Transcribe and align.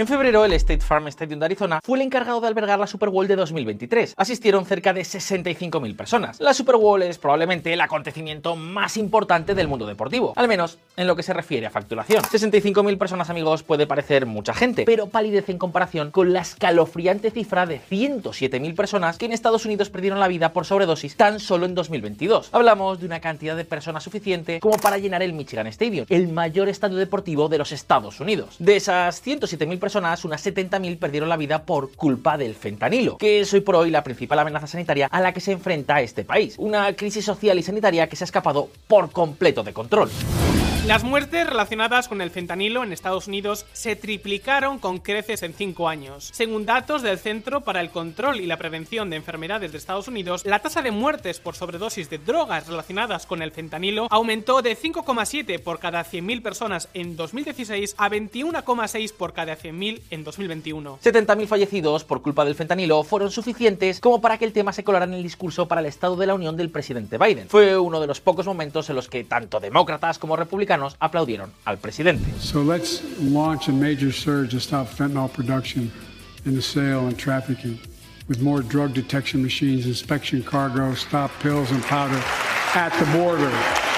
En 0.00 0.06
febrero, 0.06 0.46
el 0.46 0.54
State 0.54 0.80
Farm 0.80 1.08
Stadium 1.08 1.40
de 1.40 1.44
Arizona 1.44 1.80
fue 1.84 1.98
el 1.98 2.02
encargado 2.06 2.40
de 2.40 2.48
albergar 2.48 2.78
la 2.78 2.86
Super 2.86 3.10
Bowl 3.10 3.28
de 3.28 3.36
2023. 3.36 4.14
Asistieron 4.16 4.64
cerca 4.64 4.94
de 4.94 5.02
65.000 5.02 5.94
personas. 5.94 6.40
La 6.40 6.54
Super 6.54 6.76
Bowl 6.76 7.02
es 7.02 7.18
probablemente 7.18 7.70
el 7.70 7.82
acontecimiento 7.82 8.56
más 8.56 8.96
importante 8.96 9.54
del 9.54 9.68
mundo 9.68 9.84
deportivo, 9.84 10.32
al 10.36 10.48
menos 10.48 10.78
en 10.96 11.06
lo 11.06 11.16
que 11.16 11.22
se 11.22 11.34
refiere 11.34 11.66
a 11.66 11.70
facturación. 11.70 12.22
65.000 12.22 12.96
personas, 12.96 13.28
amigos, 13.28 13.62
puede 13.62 13.86
parecer 13.86 14.24
mucha 14.24 14.54
gente, 14.54 14.84
pero 14.86 15.08
palidece 15.08 15.52
en 15.52 15.58
comparación 15.58 16.10
con 16.10 16.32
la 16.32 16.40
escalofriante 16.40 17.30
cifra 17.30 17.66
de 17.66 17.78
107.000 17.78 18.74
personas 18.74 19.18
que 19.18 19.26
en 19.26 19.34
Estados 19.34 19.66
Unidos 19.66 19.90
perdieron 19.90 20.18
la 20.18 20.28
vida 20.28 20.54
por 20.54 20.64
sobredosis 20.64 21.14
tan 21.16 21.40
solo 21.40 21.66
en 21.66 21.74
2022. 21.74 22.48
Hablamos 22.52 23.00
de 23.00 23.04
una 23.04 23.20
cantidad 23.20 23.54
de 23.54 23.66
personas 23.66 24.02
suficiente 24.02 24.60
como 24.60 24.78
para 24.78 24.96
llenar 24.96 25.22
el 25.22 25.34
Michigan 25.34 25.66
Stadium, 25.66 26.06
el 26.08 26.28
mayor 26.28 26.70
estadio 26.70 26.96
deportivo 26.96 27.50
de 27.50 27.58
los 27.58 27.70
Estados 27.70 28.18
Unidos. 28.18 28.56
De 28.58 28.76
esas 28.76 29.22
107.000 29.22 29.78
personas, 29.78 29.89
unas 29.94 30.24
70.000 30.44 30.98
perdieron 30.98 31.28
la 31.28 31.36
vida 31.36 31.64
por 31.64 31.92
culpa 31.92 32.36
del 32.36 32.54
fentanilo, 32.54 33.18
que 33.18 33.40
es 33.40 33.52
hoy 33.52 33.60
por 33.60 33.76
hoy 33.76 33.90
la 33.90 34.04
principal 34.04 34.38
amenaza 34.38 34.66
sanitaria 34.66 35.06
a 35.06 35.20
la 35.20 35.32
que 35.32 35.40
se 35.40 35.52
enfrenta 35.52 36.00
este 36.00 36.24
país. 36.24 36.54
Una 36.58 36.92
crisis 36.94 37.24
social 37.24 37.58
y 37.58 37.62
sanitaria 37.62 38.08
que 38.08 38.16
se 38.16 38.24
ha 38.24 38.26
escapado 38.26 38.68
por 38.86 39.10
completo 39.10 39.62
de 39.62 39.72
control. 39.72 40.10
Las 40.86 41.04
muertes 41.04 41.46
relacionadas 41.46 42.08
con 42.08 42.22
el 42.22 42.30
fentanilo 42.30 42.82
en 42.82 42.92
Estados 42.92 43.28
Unidos 43.28 43.66
se 43.74 43.96
triplicaron 43.96 44.78
con 44.78 44.98
creces 44.98 45.42
en 45.42 45.52
5 45.52 45.88
años. 45.88 46.30
Según 46.32 46.64
datos 46.64 47.02
del 47.02 47.18
Centro 47.18 47.60
para 47.60 47.82
el 47.82 47.90
Control 47.90 48.40
y 48.40 48.46
la 48.46 48.56
Prevención 48.56 49.10
de 49.10 49.16
Enfermedades 49.16 49.70
de 49.70 49.78
Estados 49.78 50.08
Unidos, 50.08 50.44
la 50.46 50.58
tasa 50.60 50.80
de 50.80 50.90
muertes 50.90 51.38
por 51.38 51.54
sobredosis 51.54 52.08
de 52.08 52.16
drogas 52.16 52.66
relacionadas 52.66 53.26
con 53.26 53.42
el 53.42 53.52
fentanilo 53.52 54.08
aumentó 54.10 54.62
de 54.62 54.76
5,7 54.76 55.60
por 55.60 55.80
cada 55.80 56.02
100.000 56.02 56.42
personas 56.42 56.88
en 56.94 57.14
2016 57.14 57.94
a 57.98 58.08
21,6 58.08 59.12
por 59.12 59.34
cada 59.34 59.58
100.000 59.58 60.00
en 60.10 60.24
2021. 60.24 60.98
70.000 61.04 61.46
fallecidos 61.46 62.04
por 62.04 62.22
culpa 62.22 62.46
del 62.46 62.54
fentanilo 62.54 63.04
fueron 63.04 63.30
suficientes 63.30 64.00
como 64.00 64.22
para 64.22 64.38
que 64.38 64.46
el 64.46 64.54
tema 64.54 64.72
se 64.72 64.82
colara 64.82 65.04
en 65.04 65.14
el 65.14 65.22
discurso 65.22 65.68
para 65.68 65.82
el 65.82 65.86
Estado 65.86 66.16
de 66.16 66.26
la 66.26 66.34
Unión 66.34 66.56
del 66.56 66.70
presidente 66.70 67.18
Biden. 67.18 67.50
Fue 67.50 67.78
uno 67.78 68.00
de 68.00 68.06
los 68.06 68.20
pocos 68.22 68.46
momentos 68.46 68.88
en 68.88 68.96
los 68.96 69.08
que 69.08 69.24
tanto 69.24 69.60
demócratas 69.60 70.18
como 70.18 70.36
republicanos 70.36 70.69
aplaudieron 71.00 71.50
al 71.66 71.76
presidente. 71.76 72.24
So 72.38 72.62
let's 72.62 73.02
launch 73.20 73.68
a 73.68 73.72
major 73.72 74.12
surge 74.12 74.50
to 74.50 74.60
stop 74.60 74.88
fentanyl 74.88 75.32
production 75.32 75.90
and 76.44 76.56
the 76.56 76.62
sale 76.62 77.06
and 77.06 77.18
trafficking 77.18 77.78
with 78.28 78.40
more 78.40 78.62
drug 78.62 78.94
detection 78.94 79.42
machines, 79.42 79.86
inspection 79.86 80.42
cargo, 80.42 80.94
stop 80.94 81.30
pills 81.40 81.70
and 81.72 81.82
powder 81.82 82.20
at 82.74 82.92
the 82.98 83.18
border. 83.18 83.89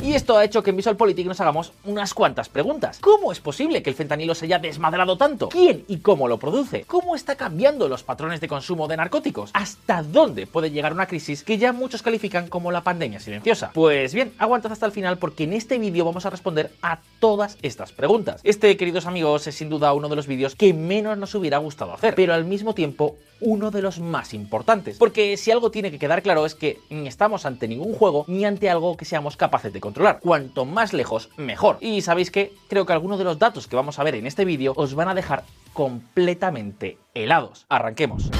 Y 0.00 0.14
esto 0.14 0.38
ha 0.38 0.44
hecho 0.44 0.62
que 0.62 0.70
en 0.70 0.76
VisualPolitik 0.76 1.26
nos 1.26 1.40
hagamos 1.40 1.72
unas 1.84 2.14
cuantas 2.14 2.48
preguntas. 2.48 2.98
¿Cómo 3.00 3.32
es 3.32 3.40
posible 3.40 3.82
que 3.82 3.90
el 3.90 3.96
fentanilo 3.96 4.34
se 4.34 4.44
haya 4.44 4.60
desmadrado 4.60 5.18
tanto? 5.18 5.48
¿Quién 5.48 5.84
y 5.88 5.98
cómo 5.98 6.28
lo 6.28 6.38
produce? 6.38 6.84
¿Cómo 6.86 7.16
está 7.16 7.34
cambiando 7.34 7.88
los 7.88 8.04
patrones 8.04 8.40
de 8.40 8.46
consumo 8.46 8.86
de 8.86 8.96
narcóticos? 8.96 9.50
¿Hasta 9.54 10.04
dónde 10.04 10.46
puede 10.46 10.70
llegar 10.70 10.92
una 10.92 11.06
crisis 11.06 11.42
que 11.42 11.58
ya 11.58 11.72
muchos 11.72 12.02
califican 12.02 12.48
como 12.48 12.70
la 12.70 12.82
pandemia 12.82 13.18
silenciosa? 13.18 13.72
Pues 13.74 14.14
bien, 14.14 14.32
aguantad 14.38 14.70
hasta 14.70 14.86
el 14.86 14.92
final 14.92 15.18
porque 15.18 15.44
en 15.44 15.52
este 15.52 15.78
vídeo 15.78 16.04
vamos 16.04 16.24
a 16.26 16.30
responder 16.30 16.70
a 16.80 17.00
todas 17.18 17.58
estas 17.62 17.90
preguntas. 17.90 18.40
Este, 18.44 18.76
queridos 18.76 19.06
amigos, 19.06 19.48
es 19.48 19.56
sin 19.56 19.68
duda 19.68 19.92
uno 19.94 20.08
de 20.08 20.16
los 20.16 20.28
vídeos 20.28 20.54
que 20.54 20.72
menos 20.74 21.18
nos 21.18 21.34
hubiera 21.34 21.58
gustado 21.58 21.92
hacer, 21.92 22.14
pero 22.14 22.34
al 22.34 22.44
mismo 22.44 22.72
tiempo 22.72 23.16
uno 23.40 23.70
de 23.70 23.82
los 23.82 24.00
más 24.00 24.34
importantes. 24.34 24.96
Porque 24.98 25.36
si 25.36 25.50
algo 25.50 25.70
tiene 25.70 25.90
que 25.90 25.98
quedar 25.98 26.22
claro 26.22 26.46
es 26.46 26.54
que 26.54 26.78
ni 26.90 27.06
estamos 27.06 27.46
ante 27.46 27.68
ningún 27.68 27.94
juego 27.94 28.24
ni 28.26 28.44
ante 28.44 28.70
algo 28.70 28.96
que 28.96 29.04
seamos 29.04 29.36
capaces 29.36 29.72
de 29.72 29.80
controlar. 29.88 30.20
Cuanto 30.20 30.64
más 30.66 30.92
lejos, 30.92 31.30
mejor. 31.36 31.78
Y 31.80 32.02
sabéis 32.02 32.30
que 32.30 32.52
creo 32.68 32.84
que 32.84 32.92
algunos 32.92 33.18
de 33.18 33.24
los 33.24 33.38
datos 33.38 33.66
que 33.66 33.76
vamos 33.76 33.98
a 33.98 34.04
ver 34.04 34.14
en 34.14 34.26
este 34.26 34.44
vídeo 34.44 34.74
os 34.76 34.94
van 34.94 35.08
a 35.08 35.14
dejar 35.14 35.44
completamente 35.72 36.98
helados. 37.14 37.64
Arranquemos. 37.68 38.30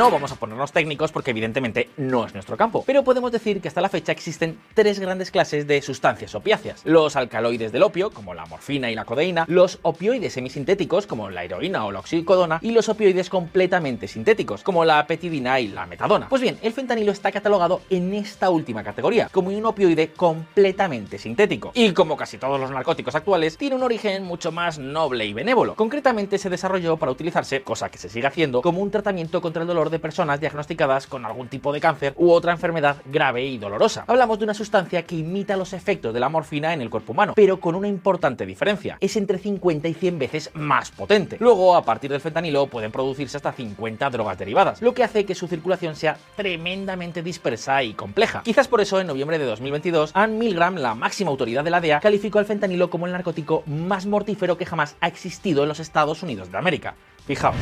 No 0.00 0.10
vamos 0.10 0.32
a 0.32 0.36
ponernos 0.36 0.72
técnicos 0.72 1.12
porque 1.12 1.32
evidentemente 1.32 1.90
no 1.98 2.24
es 2.24 2.32
nuestro 2.32 2.56
campo, 2.56 2.82
pero 2.86 3.04
podemos 3.04 3.30
decir 3.30 3.60
que 3.60 3.68
hasta 3.68 3.82
la 3.82 3.90
fecha 3.90 4.12
existen 4.12 4.58
tres 4.72 4.98
grandes 4.98 5.30
clases 5.30 5.66
de 5.66 5.82
sustancias 5.82 6.34
opiáceas. 6.34 6.80
Los 6.86 7.16
alcaloides 7.16 7.70
del 7.70 7.82
opio, 7.82 8.10
como 8.10 8.32
la 8.32 8.46
morfina 8.46 8.90
y 8.90 8.94
la 8.94 9.04
codeína, 9.04 9.44
los 9.46 9.78
opioides 9.82 10.32
semisintéticos, 10.32 11.06
como 11.06 11.28
la 11.28 11.44
heroína 11.44 11.84
o 11.84 11.92
la 11.92 11.98
oxicodona, 11.98 12.60
y 12.62 12.70
los 12.70 12.88
opioides 12.88 13.28
completamente 13.28 14.08
sintéticos, 14.08 14.62
como 14.62 14.86
la 14.86 15.06
petidina 15.06 15.60
y 15.60 15.68
la 15.68 15.84
metadona. 15.84 16.30
Pues 16.30 16.40
bien, 16.40 16.58
el 16.62 16.72
fentanilo 16.72 17.12
está 17.12 17.30
catalogado 17.30 17.82
en 17.90 18.14
esta 18.14 18.48
última 18.48 18.82
categoría, 18.82 19.28
como 19.30 19.50
un 19.50 19.66
opioide 19.66 20.12
completamente 20.12 21.18
sintético. 21.18 21.72
Y 21.74 21.92
como 21.92 22.16
casi 22.16 22.38
todos 22.38 22.58
los 22.58 22.70
narcóticos 22.70 23.16
actuales, 23.16 23.58
tiene 23.58 23.76
un 23.76 23.82
origen 23.82 24.24
mucho 24.24 24.50
más 24.50 24.78
noble 24.78 25.26
y 25.26 25.34
benévolo. 25.34 25.74
Concretamente 25.74 26.38
se 26.38 26.48
desarrolló 26.48 26.96
para 26.96 27.12
utilizarse, 27.12 27.60
cosa 27.60 27.90
que 27.90 27.98
se 27.98 28.08
sigue 28.08 28.28
haciendo, 28.28 28.62
como 28.62 28.80
un 28.80 28.90
tratamiento 28.90 29.42
contra 29.42 29.60
el 29.60 29.68
dolor 29.68 29.89
de 29.90 29.98
personas 29.98 30.40
diagnosticadas 30.40 31.06
con 31.06 31.24
algún 31.24 31.48
tipo 31.48 31.72
de 31.72 31.80
cáncer 31.80 32.14
u 32.16 32.30
otra 32.30 32.52
enfermedad 32.52 32.96
grave 33.06 33.44
y 33.44 33.58
dolorosa. 33.58 34.04
Hablamos 34.06 34.38
de 34.38 34.44
una 34.44 34.54
sustancia 34.54 35.02
que 35.02 35.16
imita 35.16 35.56
los 35.56 35.72
efectos 35.72 36.14
de 36.14 36.20
la 36.20 36.28
morfina 36.28 36.72
en 36.72 36.80
el 36.80 36.90
cuerpo 36.90 37.12
humano, 37.12 37.34
pero 37.36 37.60
con 37.60 37.74
una 37.74 37.88
importante 37.88 38.46
diferencia. 38.46 38.98
Es 39.00 39.16
entre 39.16 39.38
50 39.38 39.88
y 39.88 39.94
100 39.94 40.18
veces 40.18 40.50
más 40.54 40.90
potente. 40.90 41.36
Luego, 41.40 41.76
a 41.76 41.84
partir 41.84 42.10
del 42.10 42.20
fentanilo, 42.20 42.66
pueden 42.66 42.92
producirse 42.92 43.36
hasta 43.36 43.52
50 43.52 44.10
drogas 44.10 44.38
derivadas, 44.38 44.82
lo 44.82 44.94
que 44.94 45.04
hace 45.04 45.24
que 45.24 45.34
su 45.34 45.48
circulación 45.48 45.96
sea 45.96 46.16
tremendamente 46.36 47.22
dispersa 47.22 47.82
y 47.82 47.94
compleja. 47.94 48.42
Quizás 48.42 48.68
por 48.68 48.80
eso, 48.80 49.00
en 49.00 49.06
noviembre 49.06 49.38
de 49.38 49.44
2022, 49.44 50.12
Ann 50.14 50.38
Milgram, 50.38 50.76
la 50.76 50.94
máxima 50.94 51.30
autoridad 51.30 51.64
de 51.64 51.70
la 51.70 51.80
DEA, 51.80 52.00
calificó 52.00 52.38
al 52.38 52.46
fentanilo 52.46 52.90
como 52.90 53.06
el 53.06 53.12
narcótico 53.12 53.62
más 53.66 54.06
mortífero 54.06 54.56
que 54.56 54.66
jamás 54.66 54.96
ha 55.00 55.08
existido 55.08 55.62
en 55.62 55.68
los 55.68 55.80
Estados 55.80 56.22
Unidos 56.22 56.50
de 56.50 56.58
América. 56.58 56.94
Fijaos. 57.30 57.54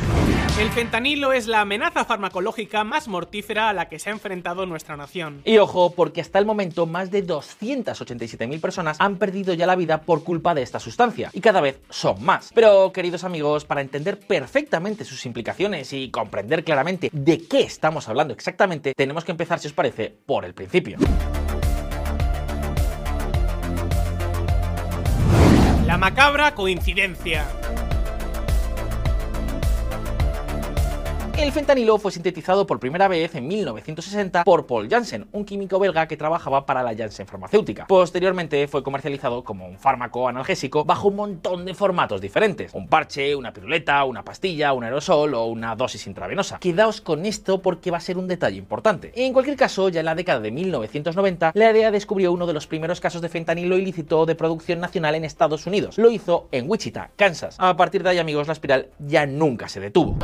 El 0.59 0.71
fentanilo 0.71 1.31
es 1.31 1.45
la 1.45 1.61
amenaza 1.61 2.03
farmacológica 2.03 2.83
más 2.83 3.07
mortífera 3.07 3.69
a 3.69 3.73
la 3.73 3.87
que 3.87 3.99
se 3.99 4.09
ha 4.09 4.13
enfrentado 4.13 4.65
nuestra 4.65 4.97
nación. 4.97 5.43
Y 5.45 5.59
ojo, 5.59 5.93
porque 5.93 6.21
hasta 6.21 6.39
el 6.39 6.47
momento 6.47 6.87
más 6.87 7.11
de 7.11 7.23
287.000 7.23 8.59
personas 8.59 8.97
han 8.99 9.17
perdido 9.17 9.53
ya 9.53 9.67
la 9.67 9.75
vida 9.75 10.01
por 10.01 10.23
culpa 10.23 10.55
de 10.55 10.63
esta 10.63 10.79
sustancia, 10.79 11.29
y 11.33 11.41
cada 11.41 11.61
vez 11.61 11.79
son 11.91 12.23
más. 12.23 12.49
Pero, 12.55 12.91
queridos 12.91 13.23
amigos, 13.23 13.63
para 13.63 13.81
entender 13.81 14.19
perfectamente 14.19 15.05
sus 15.05 15.23
implicaciones 15.27 15.93
y 15.93 16.09
comprender 16.09 16.63
claramente 16.63 17.11
de 17.13 17.47
qué 17.47 17.59
estamos 17.59 18.09
hablando 18.09 18.33
exactamente, 18.33 18.95
tenemos 18.97 19.23
que 19.23 19.33
empezar, 19.33 19.59
si 19.59 19.67
os 19.67 19.73
parece, 19.73 20.11
por 20.25 20.45
el 20.45 20.55
principio. 20.55 20.97
La 25.85 25.99
macabra 25.99 26.55
coincidencia. 26.55 27.45
El 31.39 31.53
fentanilo 31.53 31.97
fue 31.97 32.11
sintetizado 32.11 32.67
por 32.67 32.81
primera 32.81 33.07
vez 33.07 33.33
en 33.33 33.47
1960 33.47 34.43
por 34.43 34.67
Paul 34.67 34.89
Janssen, 34.89 35.25
un 35.31 35.45
químico 35.45 35.79
belga 35.79 36.05
que 36.05 36.17
trabajaba 36.17 36.65
para 36.65 36.83
la 36.83 36.93
Janssen 36.93 37.25
farmacéutica. 37.25 37.87
Posteriormente 37.87 38.67
fue 38.67 38.83
comercializado 38.83 39.45
como 39.45 39.65
un 39.65 39.79
fármaco 39.79 40.27
analgésico 40.27 40.83
bajo 40.83 41.07
un 41.07 41.15
montón 41.15 41.63
de 41.63 41.73
formatos 41.73 42.19
diferentes. 42.19 42.73
Un 42.73 42.89
parche, 42.89 43.37
una 43.37 43.53
piruleta, 43.53 44.03
una 44.03 44.25
pastilla, 44.25 44.73
un 44.73 44.83
aerosol 44.83 45.33
o 45.33 45.45
una 45.45 45.77
dosis 45.77 46.07
intravenosa. 46.07 46.59
Quedaos 46.59 46.99
con 46.99 47.25
esto 47.25 47.61
porque 47.61 47.89
va 47.89 47.97
a 47.97 48.01
ser 48.01 48.17
un 48.17 48.27
detalle 48.27 48.57
importante. 48.57 49.13
En 49.15 49.31
cualquier 49.31 49.55
caso, 49.55 49.87
ya 49.87 50.01
en 50.01 50.07
la 50.07 50.15
década 50.15 50.41
de 50.41 50.51
1990, 50.51 51.53
la 51.55 51.71
DEA 51.71 51.91
descubrió 51.91 52.33
uno 52.33 52.47
de 52.47 52.53
los 52.53 52.67
primeros 52.67 52.99
casos 52.99 53.21
de 53.21 53.29
fentanilo 53.29 53.77
ilícito 53.77 54.25
de 54.25 54.35
producción 54.35 54.81
nacional 54.81 55.15
en 55.15 55.23
Estados 55.23 55.65
Unidos. 55.65 55.97
Lo 55.97 56.11
hizo 56.11 56.49
en 56.51 56.69
Wichita, 56.69 57.11
Kansas. 57.15 57.55
A 57.59 57.77
partir 57.77 58.03
de 58.03 58.09
ahí, 58.09 58.17
amigos, 58.17 58.47
la 58.47 58.53
espiral 58.53 58.89
ya 58.99 59.25
nunca 59.25 59.69
se 59.69 59.79
detuvo. 59.79 60.17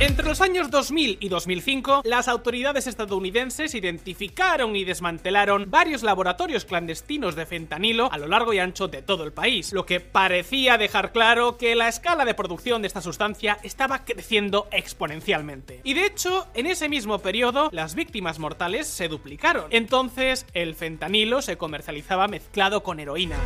Entre 0.00 0.24
los 0.24 0.40
años 0.40 0.70
2000 0.70 1.18
y 1.18 1.28
2005, 1.28 2.02
las 2.04 2.28
autoridades 2.28 2.86
estadounidenses 2.86 3.74
identificaron 3.74 4.76
y 4.76 4.84
desmantelaron 4.84 5.72
varios 5.72 6.04
laboratorios 6.04 6.64
clandestinos 6.64 7.34
de 7.34 7.46
fentanilo 7.46 8.08
a 8.12 8.16
lo 8.16 8.28
largo 8.28 8.52
y 8.52 8.60
ancho 8.60 8.86
de 8.86 9.02
todo 9.02 9.24
el 9.24 9.32
país, 9.32 9.72
lo 9.72 9.86
que 9.86 9.98
parecía 9.98 10.78
dejar 10.78 11.10
claro 11.10 11.58
que 11.58 11.74
la 11.74 11.88
escala 11.88 12.24
de 12.24 12.34
producción 12.34 12.80
de 12.80 12.86
esta 12.86 13.02
sustancia 13.02 13.58
estaba 13.64 14.04
creciendo 14.04 14.68
exponencialmente. 14.70 15.80
Y 15.82 15.94
de 15.94 16.06
hecho, 16.06 16.46
en 16.54 16.66
ese 16.66 16.88
mismo 16.88 17.18
periodo, 17.18 17.68
las 17.72 17.96
víctimas 17.96 18.38
mortales 18.38 18.86
se 18.86 19.08
duplicaron. 19.08 19.64
Entonces, 19.70 20.46
el 20.54 20.76
fentanilo 20.76 21.42
se 21.42 21.58
comercializaba 21.58 22.28
mezclado 22.28 22.84
con 22.84 23.00
heroína. 23.00 23.36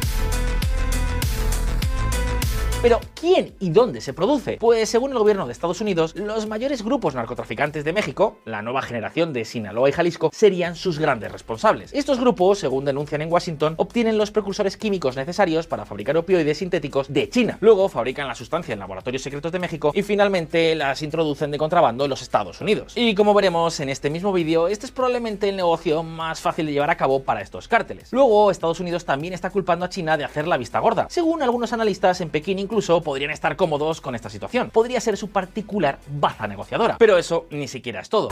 Pero, 2.83 2.99
¿quién 3.15 3.55
y 3.61 3.71
dónde 3.71 4.01
se 4.01 4.13
produce? 4.13 4.57
Pues 4.59 4.89
según 4.89 5.13
el 5.13 5.19
gobierno 5.19 5.47
de 5.47 5.53
Estados 5.53 5.81
Unidos, 5.81 6.17
los 6.17 6.49
mayores 6.49 6.83
grupos 6.83 7.15
narcotraficantes 7.15 7.85
de 7.85 7.93
México, 7.93 8.39
la 8.45 8.61
nueva 8.61 8.83
generación 8.83 9.33
de 9.33 9.45
Sinaloa 9.45 9.89
y 9.89 9.93
Jalisco, 9.93 10.31
serían 10.35 10.75
sus 10.75 10.99
grandes 10.99 11.31
responsables. 11.31 11.93
Estos 11.95 12.19
grupos, 12.19 12.59
según 12.59 12.85
denuncian 12.85 13.23
en 13.23 13.31
Washington, 13.31 13.75
obtienen 13.77 14.19
los 14.19 14.33
precursores 14.33 14.77
químicos 14.77 15.15
necesarios 15.15 15.69
para 15.69 15.85
fabricar 15.85 16.17
opioides 16.17 16.59
sintéticos 16.59 17.13
de 17.13 17.29
China. 17.29 17.57
Luego 17.61 17.89
fabrican 17.89 18.27
la 18.27 18.35
sustancia 18.35 18.73
en 18.73 18.81
laboratorios 18.81 19.23
secretos 19.23 19.53
de 19.53 19.61
México 19.61 19.93
y 19.95 20.03
finalmente 20.03 20.75
las 20.75 21.03
introducen 21.03 21.53
de 21.53 21.59
contrabando 21.59 22.03
en 22.03 22.11
los 22.11 22.21
Estados 22.21 22.61
Unidos. 22.61 22.95
Y 22.97 23.15
como 23.15 23.33
veremos 23.33 23.79
en 23.79 23.91
este 23.91 24.11
mismo 24.11 24.33
vídeo, 24.33 24.67
este 24.67 24.87
es 24.87 24.93
probablemente 24.93 25.49
el 25.49 25.55
negocio 25.55 26.03
más 26.03 26.41
fácil 26.41 26.67
de 26.67 26.73
llevar 26.73 26.91
a 26.91 26.97
cabo 26.97 27.23
para 27.23 27.43
estos 27.43 27.69
cárteles. 27.69 28.13
Luego, 28.13 28.51
Estados 28.51 28.81
Unidos 28.81 29.05
también 29.05 29.35
está 29.35 29.51
culpando 29.51 29.85
a 29.85 29.89
China 29.89 30.17
de 30.17 30.25
hacer 30.25 30.49
la 30.49 30.57
vista 30.57 30.81
gorda. 30.81 31.07
Según 31.11 31.43
algunos 31.45 31.73
analistas, 31.73 32.21
en 32.21 32.31
Pekín 32.31 32.59
incluso 32.73 33.03
podrían 33.03 33.31
estar 33.31 33.55
cómodos 33.55 34.01
con 34.01 34.15
esta 34.15 34.31
situación. 34.31 34.71
Podría 34.71 34.99
ser 34.99 35.19
su 35.19 35.29
particular 35.29 35.99
baza 36.09 36.47
negociadora. 36.47 36.97
Pero 36.99 37.19
eso 37.19 37.45
ni 37.51 37.69
siquiera 37.69 38.01
es 38.01 38.09
todo. 38.09 38.31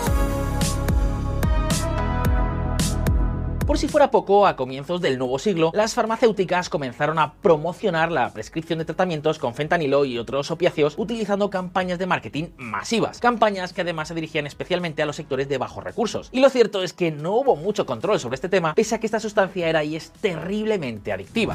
Por 3.70 3.78
si 3.78 3.86
fuera 3.86 4.10
poco, 4.10 4.48
a 4.48 4.56
comienzos 4.56 5.00
del 5.00 5.16
nuevo 5.16 5.38
siglo, 5.38 5.70
las 5.72 5.94
farmacéuticas 5.94 6.68
comenzaron 6.68 7.20
a 7.20 7.34
promocionar 7.34 8.10
la 8.10 8.32
prescripción 8.32 8.80
de 8.80 8.84
tratamientos 8.84 9.38
con 9.38 9.54
fentanilo 9.54 10.04
y 10.04 10.18
otros 10.18 10.50
opiáceos 10.50 10.94
utilizando 10.98 11.50
campañas 11.50 12.00
de 12.00 12.06
marketing 12.06 12.46
masivas, 12.56 13.20
campañas 13.20 13.72
que 13.72 13.82
además 13.82 14.08
se 14.08 14.16
dirigían 14.16 14.48
especialmente 14.48 15.02
a 15.02 15.06
los 15.06 15.14
sectores 15.14 15.48
de 15.48 15.58
bajos 15.58 15.84
recursos. 15.84 16.30
Y 16.32 16.40
lo 16.40 16.50
cierto 16.50 16.82
es 16.82 16.92
que 16.92 17.12
no 17.12 17.36
hubo 17.36 17.54
mucho 17.54 17.86
control 17.86 18.18
sobre 18.18 18.34
este 18.34 18.48
tema, 18.48 18.74
pese 18.74 18.96
a 18.96 18.98
que 18.98 19.06
esta 19.06 19.20
sustancia 19.20 19.68
era 19.68 19.84
y 19.84 19.94
es 19.94 20.10
terriblemente 20.20 21.12
adictiva. 21.12 21.54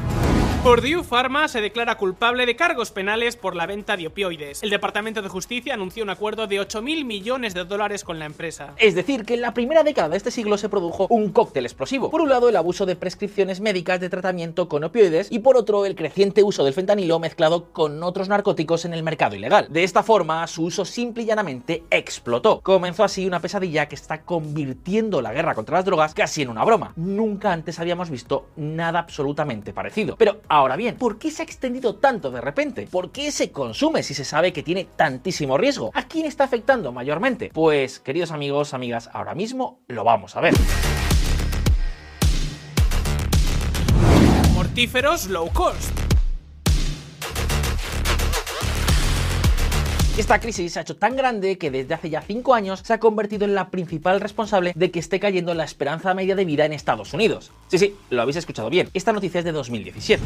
Purdue 0.66 1.04
Pharma 1.04 1.48
se 1.48 1.62
declara 1.62 1.96
culpable 1.96 2.48
de 2.48 2.56
cargos 2.56 2.90
penales 2.90 3.36
por 3.36 3.56
la 3.56 3.68
venta 3.68 3.98
de 3.98 4.08
opioides. 4.08 4.64
El 4.64 4.72
Departamento 4.72 5.22
de 5.22 5.30
Justicia 5.30 5.76
anunció 5.76 6.04
un 6.04 6.10
acuerdo 6.10 6.48
de 6.48 6.60
8.000 6.60 7.06
millones 7.06 7.54
de 7.54 7.66
dólares 7.66 8.04
con 8.04 8.18
la 8.18 8.26
empresa. 8.26 8.74
Es 8.78 8.96
decir, 8.96 9.26
que 9.26 9.36
en 9.36 9.42
la 9.42 9.54
primera 9.54 9.84
década 9.84 10.10
de 10.10 10.18
este 10.18 10.32
siglo 10.32 10.58
se 10.58 10.68
produjo 10.68 11.06
un 11.12 11.32
cóctel 11.32 11.68
explosivo. 11.68 12.05
Por 12.10 12.22
un 12.22 12.30
lado, 12.30 12.50
el 12.50 12.56
abuso 12.56 12.86
de 12.86 12.96
prescripciones 12.96 13.62
médicas 13.62 14.00
de 14.00 14.10
tratamiento 14.10 14.68
con 14.68 14.84
opioides 14.84 15.32
y 15.32 15.40
por 15.40 15.58
otro, 15.58 15.86
el 15.86 15.96
creciente 15.96 16.44
uso 16.44 16.64
del 16.64 16.74
fentanilo 16.74 17.20
mezclado 17.20 17.72
con 17.72 18.02
otros 18.04 18.30
narcóticos 18.30 18.86
en 18.86 18.94
el 18.94 19.04
mercado 19.04 19.36
ilegal. 19.36 19.68
De 19.70 19.84
esta 19.84 20.04
forma, 20.04 20.46
su 20.48 20.64
uso 20.64 20.86
simple 20.86 21.24
y 21.24 21.26
llanamente 21.26 21.84
explotó. 21.90 22.62
Comenzó 22.62 23.04
así 23.04 23.26
una 23.26 23.40
pesadilla 23.40 23.88
que 23.88 23.96
está 23.96 24.24
convirtiendo 24.24 25.22
la 25.22 25.34
guerra 25.34 25.56
contra 25.56 25.78
las 25.78 25.86
drogas 25.86 26.14
casi 26.14 26.42
en 26.42 26.50
una 26.50 26.64
broma. 26.64 26.94
Nunca 26.96 27.52
antes 27.52 27.80
habíamos 27.80 28.10
visto 28.10 28.48
nada 28.56 29.00
absolutamente 29.00 29.74
parecido. 29.74 30.16
Pero 30.18 30.42
ahora 30.48 30.76
bien, 30.76 30.96
¿por 30.98 31.18
qué 31.18 31.32
se 31.32 31.42
ha 31.42 31.46
extendido 31.46 31.96
tanto 31.96 32.32
de 32.32 32.42
repente? 32.42 32.88
¿Por 32.90 33.12
qué 33.12 33.32
se 33.32 33.52
consume 33.52 34.04
si 34.04 34.14
se 34.14 34.26
sabe 34.26 34.54
que 34.54 34.64
tiene 34.64 34.88
tantísimo 34.96 35.58
riesgo? 35.58 35.92
¿A 35.94 36.08
quién 36.08 36.26
está 36.26 36.44
afectando 36.44 36.92
mayormente? 36.92 37.52
Pues, 37.54 38.00
queridos 38.00 38.32
amigos, 38.32 38.74
amigas, 38.74 39.10
ahora 39.14 39.36
mismo 39.36 39.80
lo 39.88 40.04
vamos 40.04 40.36
a 40.36 40.42
ver. 40.42 40.54
Low 45.30 45.50
cost. 45.54 45.98
Esta 50.18 50.42
crisis 50.42 50.74
se 50.74 50.80
ha 50.80 50.82
hecho 50.82 50.98
tan 50.98 51.16
grande 51.16 51.58
que 51.58 51.72
desde 51.72 51.94
hace 51.94 52.10
ya 52.10 52.22
5 52.22 52.54
años 52.54 52.82
se 52.84 52.92
ha 52.92 53.00
convertido 53.00 53.46
en 53.46 53.56
la 53.56 53.70
principal 53.70 54.20
responsable 54.20 54.74
de 54.76 54.92
que 54.92 55.00
esté 55.00 55.22
cayendo 55.22 55.54
la 55.54 55.64
esperanza 55.64 56.14
media 56.14 56.36
de 56.36 56.44
vida 56.44 56.66
en 56.66 56.74
Estados 56.74 57.14
Unidos. 57.14 57.52
Sí, 57.70 57.78
sí, 57.78 57.96
lo 58.10 58.22
habéis 58.22 58.36
escuchado 58.36 58.70
bien. 58.70 58.90
Esta 58.94 59.14
noticia 59.14 59.40
es 59.40 59.46
de 59.46 59.54
2017. 59.54 60.22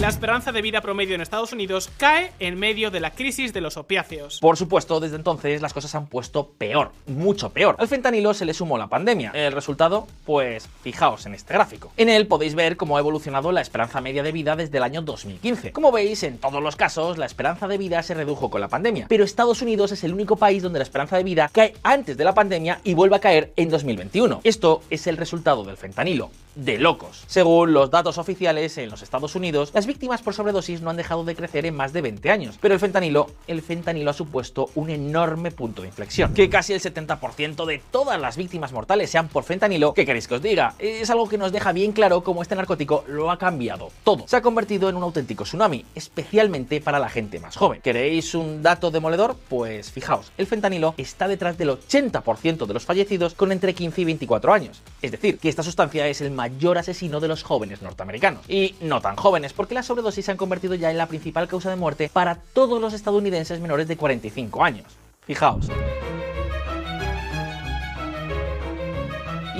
La 0.00 0.08
esperanza 0.08 0.50
de 0.50 0.62
vida 0.62 0.80
promedio 0.80 1.14
en 1.14 1.20
Estados 1.20 1.52
Unidos 1.52 1.90
cae 1.98 2.32
en 2.40 2.58
medio 2.58 2.90
de 2.90 3.00
la 3.00 3.10
crisis 3.10 3.52
de 3.52 3.60
los 3.60 3.76
opiáceos. 3.76 4.40
Por 4.40 4.56
supuesto, 4.56 4.98
desde 4.98 5.16
entonces 5.16 5.60
las 5.60 5.74
cosas 5.74 5.94
han 5.94 6.06
puesto 6.06 6.48
peor, 6.56 6.92
mucho 7.06 7.50
peor. 7.50 7.76
Al 7.78 7.86
fentanilo 7.86 8.32
se 8.32 8.46
le 8.46 8.54
sumó 8.54 8.78
la 8.78 8.86
pandemia. 8.86 9.30
El 9.34 9.52
resultado, 9.52 10.06
pues 10.24 10.70
fijaos 10.82 11.26
en 11.26 11.34
este 11.34 11.52
gráfico. 11.52 11.92
En 11.98 12.08
él 12.08 12.26
podéis 12.26 12.54
ver 12.54 12.78
cómo 12.78 12.96
ha 12.96 13.00
evolucionado 13.00 13.52
la 13.52 13.60
esperanza 13.60 14.00
media 14.00 14.22
de 14.22 14.32
vida 14.32 14.56
desde 14.56 14.78
el 14.78 14.84
año 14.84 15.02
2015. 15.02 15.72
Como 15.72 15.92
veis, 15.92 16.22
en 16.22 16.38
todos 16.38 16.62
los 16.62 16.76
casos, 16.76 17.18
la 17.18 17.26
esperanza 17.26 17.68
de 17.68 17.76
vida 17.76 18.02
se 18.02 18.14
redujo 18.14 18.48
con 18.48 18.62
la 18.62 18.68
pandemia. 18.68 19.04
Pero 19.06 19.22
Estados 19.22 19.60
Unidos 19.60 19.92
es 19.92 20.02
el 20.02 20.14
único 20.14 20.36
país 20.36 20.62
donde 20.62 20.78
la 20.78 20.84
esperanza 20.84 21.18
de 21.18 21.24
vida 21.24 21.50
cae 21.52 21.74
antes 21.82 22.16
de 22.16 22.24
la 22.24 22.32
pandemia 22.32 22.80
y 22.84 22.94
vuelve 22.94 23.16
a 23.16 23.20
caer 23.20 23.52
en 23.56 23.68
2021. 23.68 24.40
Esto 24.44 24.82
es 24.88 25.06
el 25.06 25.18
resultado 25.18 25.62
del 25.62 25.76
fentanilo. 25.76 26.30
De 26.56 26.78
locos. 26.78 27.24
Según 27.28 27.72
los 27.72 27.90
datos 27.90 28.18
oficiales 28.18 28.76
en 28.76 28.90
los 28.90 29.02
Estados 29.02 29.36
Unidos, 29.36 29.70
las 29.72 29.86
víctimas 29.86 30.20
por 30.20 30.34
sobredosis 30.34 30.80
no 30.82 30.90
han 30.90 30.96
dejado 30.96 31.24
de 31.24 31.36
crecer 31.36 31.64
en 31.64 31.76
más 31.76 31.92
de 31.92 32.02
20 32.02 32.30
años. 32.30 32.58
Pero 32.60 32.74
el 32.74 32.80
fentanilo, 32.80 33.28
el 33.46 33.62
fentanilo 33.62 34.10
ha 34.10 34.14
supuesto 34.14 34.68
un 34.74 34.90
enorme 34.90 35.52
punto 35.52 35.82
de 35.82 35.88
inflexión. 35.88 36.34
Que 36.34 36.50
casi 36.50 36.72
el 36.72 36.80
70% 36.80 37.66
de 37.66 37.80
todas 37.90 38.20
las 38.20 38.36
víctimas 38.36 38.72
mortales 38.72 39.10
sean 39.10 39.28
por 39.28 39.44
fentanilo, 39.44 39.94
¿qué 39.94 40.04
queréis 40.04 40.26
que 40.26 40.34
os 40.34 40.42
diga? 40.42 40.74
Es 40.78 41.08
algo 41.10 41.28
que 41.28 41.38
nos 41.38 41.52
deja 41.52 41.72
bien 41.72 41.92
claro 41.92 42.22
cómo 42.22 42.42
este 42.42 42.56
narcótico 42.56 43.04
lo 43.06 43.30
ha 43.30 43.38
cambiado 43.38 43.90
todo. 44.02 44.26
Se 44.26 44.36
ha 44.36 44.42
convertido 44.42 44.88
en 44.88 44.96
un 44.96 45.04
auténtico 45.04 45.44
tsunami, 45.44 45.84
especialmente 45.94 46.80
para 46.80 46.98
la 46.98 47.08
gente 47.08 47.38
más 47.38 47.56
joven. 47.56 47.80
¿Queréis 47.80 48.34
un 48.34 48.62
dato 48.62 48.90
demoledor? 48.90 49.36
Pues 49.48 49.92
fijaos, 49.92 50.32
el 50.36 50.46
fentanilo 50.46 50.94
está 50.96 51.28
detrás 51.28 51.56
del 51.56 51.70
80% 51.70 52.66
de 52.66 52.74
los 52.74 52.84
fallecidos 52.84 53.34
con 53.34 53.52
entre 53.52 53.74
15 53.74 54.00
y 54.00 54.04
24 54.04 54.52
años. 54.52 54.82
Es 55.00 55.12
decir, 55.12 55.38
que 55.38 55.48
esta 55.48 55.62
sustancia 55.62 56.08
es 56.08 56.20
el 56.20 56.39
mayor 56.40 56.78
asesino 56.78 57.20
de 57.20 57.28
los 57.28 57.42
jóvenes 57.42 57.82
norteamericanos. 57.82 58.48
Y 58.48 58.74
no 58.80 59.02
tan 59.02 59.14
jóvenes, 59.14 59.52
porque 59.52 59.74
las 59.74 59.84
sobredosis 59.84 60.24
se 60.24 60.30
han 60.30 60.38
convertido 60.38 60.74
ya 60.74 60.90
en 60.90 60.96
la 60.96 61.06
principal 61.06 61.48
causa 61.48 61.68
de 61.68 61.76
muerte 61.76 62.08
para 62.10 62.36
todos 62.36 62.80
los 62.80 62.94
estadounidenses 62.94 63.60
menores 63.60 63.88
de 63.88 63.98
45 63.98 64.64
años. 64.64 64.86
Fijaos. 65.26 65.68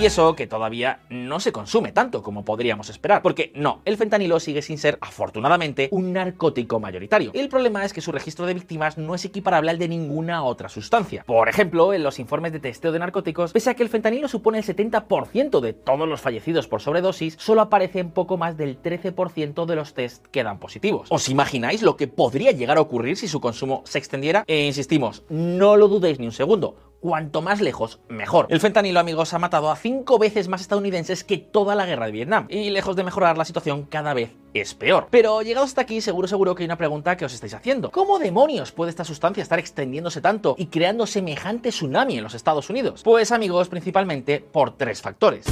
Y 0.00 0.06
eso 0.06 0.34
que 0.34 0.46
todavía 0.46 1.00
no 1.10 1.40
se 1.40 1.52
consume 1.52 1.92
tanto 1.92 2.22
como 2.22 2.42
podríamos 2.42 2.88
esperar, 2.88 3.20
porque 3.20 3.52
no, 3.54 3.82
el 3.84 3.98
fentanilo 3.98 4.40
sigue 4.40 4.62
sin 4.62 4.78
ser, 4.78 4.96
afortunadamente, 5.02 5.90
un 5.92 6.14
narcótico 6.14 6.80
mayoritario. 6.80 7.32
El 7.34 7.50
problema 7.50 7.84
es 7.84 7.92
que 7.92 8.00
su 8.00 8.10
registro 8.10 8.46
de 8.46 8.54
víctimas 8.54 8.96
no 8.96 9.14
es 9.14 9.26
equiparable 9.26 9.70
al 9.70 9.78
de 9.78 9.88
ninguna 9.88 10.42
otra 10.42 10.70
sustancia. 10.70 11.22
Por 11.26 11.50
ejemplo, 11.50 11.92
en 11.92 12.02
los 12.02 12.18
informes 12.18 12.52
de 12.52 12.60
testeo 12.60 12.92
de 12.92 12.98
narcóticos, 12.98 13.52
pese 13.52 13.68
a 13.68 13.74
que 13.74 13.82
el 13.82 13.90
fentanilo 13.90 14.26
supone 14.26 14.56
el 14.56 14.64
70% 14.64 15.60
de 15.60 15.74
todos 15.74 16.08
los 16.08 16.22
fallecidos 16.22 16.66
por 16.66 16.80
sobredosis, 16.80 17.36
solo 17.38 17.60
aparece 17.60 17.98
en 17.98 18.10
poco 18.10 18.38
más 18.38 18.56
del 18.56 18.80
13% 18.80 19.66
de 19.66 19.76
los 19.76 19.92
test 19.92 20.24
que 20.28 20.42
dan 20.42 20.60
positivos. 20.60 21.08
¿Os 21.10 21.28
imagináis 21.28 21.82
lo 21.82 21.98
que 21.98 22.08
podría 22.08 22.52
llegar 22.52 22.78
a 22.78 22.80
ocurrir 22.80 23.18
si 23.18 23.28
su 23.28 23.42
consumo 23.42 23.82
se 23.84 23.98
extendiera? 23.98 24.44
E 24.46 24.64
insistimos, 24.64 25.24
no 25.28 25.76
lo 25.76 25.88
dudéis 25.88 26.18
ni 26.18 26.24
un 26.24 26.32
segundo 26.32 26.89
cuanto 27.00 27.42
más 27.42 27.60
lejos, 27.60 28.00
mejor. 28.08 28.46
El 28.50 28.60
fentanilo, 28.60 29.00
amigos, 29.00 29.34
ha 29.34 29.38
matado 29.38 29.70
a 29.70 29.76
cinco 29.76 30.18
veces 30.18 30.48
más 30.48 30.60
estadounidenses 30.60 31.24
que 31.24 31.38
toda 31.38 31.74
la 31.74 31.86
guerra 31.86 32.06
de 32.06 32.12
Vietnam. 32.12 32.46
Y 32.48 32.70
lejos 32.70 32.96
de 32.96 33.04
mejorar, 33.04 33.36
la 33.38 33.44
situación 33.44 33.84
cada 33.84 34.14
vez 34.14 34.30
es 34.54 34.74
peor. 34.74 35.08
Pero 35.10 35.42
llegados 35.42 35.70
hasta 35.70 35.82
aquí, 35.82 36.00
seguro 36.00 36.28
seguro 36.28 36.54
que 36.54 36.62
hay 36.62 36.66
una 36.66 36.76
pregunta 36.76 37.16
que 37.16 37.24
os 37.24 37.34
estáis 37.34 37.54
haciendo. 37.54 37.90
¿Cómo 37.90 38.18
demonios 38.18 38.72
puede 38.72 38.90
esta 38.90 39.04
sustancia 39.04 39.42
estar 39.42 39.58
extendiéndose 39.58 40.20
tanto 40.20 40.54
y 40.58 40.66
creando 40.66 41.06
semejante 41.06 41.70
tsunami 41.70 42.18
en 42.18 42.22
los 42.22 42.34
Estados 42.34 42.68
Unidos? 42.70 43.02
Pues 43.02 43.32
amigos, 43.32 43.68
principalmente 43.68 44.40
por 44.40 44.76
tres 44.76 45.00
factores. 45.00 45.46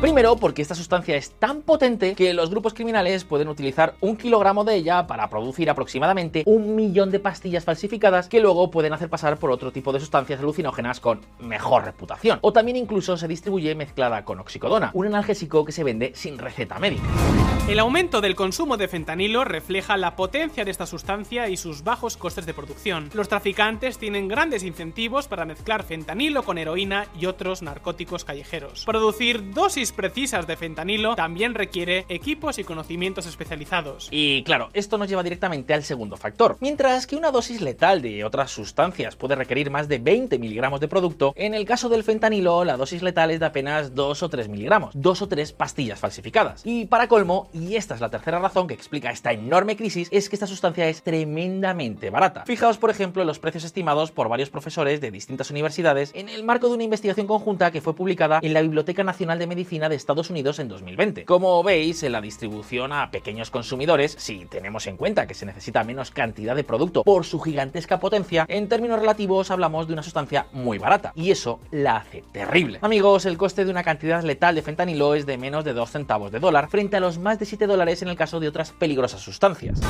Primero, 0.00 0.36
porque 0.36 0.60
esta 0.60 0.74
sustancia 0.74 1.16
es 1.16 1.30
tan 1.30 1.62
potente 1.62 2.14
que 2.14 2.34
los 2.34 2.50
grupos 2.50 2.74
criminales 2.74 3.24
pueden 3.24 3.48
utilizar 3.48 3.94
un 4.02 4.18
kilogramo 4.18 4.62
de 4.62 4.74
ella 4.74 5.06
para 5.06 5.30
producir 5.30 5.70
aproximadamente 5.70 6.42
un 6.44 6.76
millón 6.76 7.10
de 7.10 7.18
pastillas 7.18 7.64
falsificadas 7.64 8.28
que 8.28 8.40
luego 8.40 8.70
pueden 8.70 8.92
hacer 8.92 9.08
pasar 9.08 9.38
por 9.38 9.50
otro 9.50 9.72
tipo 9.72 9.94
de 9.94 10.00
sustancias 10.00 10.40
alucinógenas 10.40 11.00
con 11.00 11.22
mejor 11.40 11.86
reputación. 11.86 12.38
O 12.42 12.52
también 12.52 12.76
incluso 12.76 13.16
se 13.16 13.26
distribuye 13.26 13.74
mezclada 13.74 14.22
con 14.22 14.38
oxicodona, 14.38 14.90
un 14.92 15.06
analgésico 15.06 15.64
que 15.64 15.72
se 15.72 15.82
vende 15.82 16.12
sin 16.14 16.36
receta 16.36 16.78
médica. 16.78 17.08
El 17.66 17.78
aumento 17.80 18.20
del 18.20 18.36
consumo 18.36 18.76
de 18.76 18.88
fentanilo 18.88 19.44
refleja 19.44 19.96
la 19.96 20.14
potencia 20.14 20.64
de 20.64 20.70
esta 20.70 20.86
sustancia 20.86 21.48
y 21.48 21.56
sus 21.56 21.82
bajos 21.82 22.16
costes 22.16 22.46
de 22.46 22.54
producción. 22.54 23.10
Los 23.14 23.28
traficantes 23.28 23.98
tienen 23.98 24.28
grandes 24.28 24.62
incentivos 24.62 25.26
para 25.26 25.46
mezclar 25.46 25.82
fentanilo 25.82 26.44
con 26.44 26.58
heroína 26.58 27.06
y 27.18 27.26
otros 27.26 27.62
narcóticos 27.62 28.24
callejeros. 28.24 28.84
Producir 28.84 29.52
dosis 29.52 29.85
precisas 29.92 30.46
de 30.46 30.56
fentanilo 30.56 31.14
también 31.16 31.54
requiere 31.54 32.04
equipos 32.08 32.58
y 32.58 32.64
conocimientos 32.64 33.26
especializados. 33.26 34.08
Y 34.10 34.42
claro, 34.44 34.68
esto 34.72 34.98
nos 34.98 35.08
lleva 35.08 35.22
directamente 35.22 35.74
al 35.74 35.82
segundo 35.82 36.16
factor. 36.16 36.56
Mientras 36.60 37.06
que 37.06 37.16
una 37.16 37.30
dosis 37.30 37.60
letal 37.60 38.02
de 38.02 38.24
otras 38.24 38.50
sustancias 38.50 39.16
puede 39.16 39.34
requerir 39.34 39.70
más 39.70 39.88
de 39.88 39.98
20 39.98 40.38
miligramos 40.38 40.80
de 40.80 40.88
producto, 40.88 41.32
en 41.36 41.54
el 41.54 41.64
caso 41.64 41.88
del 41.88 42.04
fentanilo 42.04 42.64
la 42.64 42.76
dosis 42.76 43.02
letal 43.02 43.30
es 43.30 43.40
de 43.40 43.46
apenas 43.46 43.94
2 43.94 44.22
o 44.22 44.28
3 44.28 44.48
miligramos, 44.48 44.90
2 44.94 45.22
o 45.22 45.28
3 45.28 45.52
pastillas 45.52 45.98
falsificadas. 45.98 46.62
Y 46.64 46.86
para 46.86 47.08
colmo, 47.08 47.48
y 47.52 47.76
esta 47.76 47.94
es 47.94 48.00
la 48.00 48.10
tercera 48.10 48.38
razón 48.38 48.66
que 48.66 48.74
explica 48.74 49.10
esta 49.10 49.32
enorme 49.32 49.76
crisis, 49.76 50.08
es 50.10 50.28
que 50.28 50.36
esta 50.36 50.46
sustancia 50.46 50.88
es 50.88 51.02
tremendamente 51.02 52.10
barata. 52.10 52.44
Fijaos, 52.46 52.78
por 52.78 52.90
ejemplo, 52.90 53.22
en 53.22 53.28
los 53.28 53.38
precios 53.38 53.64
estimados 53.64 54.12
por 54.12 54.28
varios 54.28 54.50
profesores 54.50 55.00
de 55.00 55.10
distintas 55.10 55.50
universidades 55.50 56.12
en 56.14 56.28
el 56.28 56.44
marco 56.44 56.68
de 56.68 56.74
una 56.74 56.84
investigación 56.84 57.26
conjunta 57.26 57.70
que 57.70 57.80
fue 57.80 57.94
publicada 57.94 58.40
en 58.42 58.54
la 58.54 58.62
Biblioteca 58.62 59.04
Nacional 59.04 59.38
de 59.38 59.46
Medicina 59.46 59.75
de 59.76 59.94
Estados 59.94 60.30
Unidos 60.30 60.58
en 60.58 60.68
2020. 60.68 61.26
Como 61.26 61.62
veis, 61.62 62.02
en 62.02 62.12
la 62.12 62.20
distribución 62.20 62.92
a 62.92 63.10
pequeños 63.10 63.50
consumidores, 63.50 64.16
si 64.18 64.46
tenemos 64.46 64.86
en 64.86 64.96
cuenta 64.96 65.26
que 65.26 65.34
se 65.34 65.46
necesita 65.46 65.84
menos 65.84 66.10
cantidad 66.10 66.56
de 66.56 66.64
producto 66.64 67.04
por 67.04 67.24
su 67.24 67.38
gigantesca 67.38 68.00
potencia, 68.00 68.46
en 68.48 68.68
términos 68.68 68.98
relativos 68.98 69.50
hablamos 69.50 69.86
de 69.86 69.92
una 69.92 70.02
sustancia 70.02 70.46
muy 70.52 70.78
barata, 70.78 71.12
y 71.14 71.30
eso 71.30 71.60
la 71.70 71.98
hace 71.98 72.24
terrible. 72.32 72.78
Amigos, 72.80 73.26
el 73.26 73.36
coste 73.36 73.64
de 73.64 73.70
una 73.70 73.84
cantidad 73.84 74.22
letal 74.22 74.54
de 74.54 74.62
fentanilo 74.62 75.14
es 75.14 75.26
de 75.26 75.36
menos 75.36 75.64
de 75.64 75.74
2 75.74 75.90
centavos 75.90 76.32
de 76.32 76.40
dólar, 76.40 76.68
frente 76.68 76.96
a 76.96 77.00
los 77.00 77.18
más 77.18 77.38
de 77.38 77.44
7 77.44 77.66
dólares 77.66 78.00
en 78.02 78.08
el 78.08 78.16
caso 78.16 78.40
de 78.40 78.48
otras 78.48 78.72
peligrosas 78.72 79.20
sustancias. 79.20 79.80